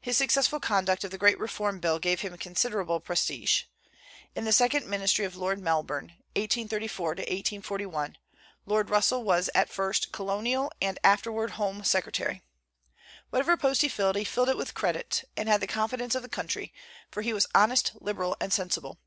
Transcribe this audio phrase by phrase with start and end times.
[0.00, 3.66] His successful conduct of the great Reform Bill gave him considerable prestige.
[4.34, 8.18] In the second ministry of Lord Melbourne, 1834 1841,
[8.66, 12.42] Lord Russell was at first colonial and afterward home secretary.
[13.28, 16.22] Whatever the post he filled, he filled it with credit, and had the confidence of
[16.22, 16.74] the country;
[17.08, 18.98] for he was honest, liberal, and sensible.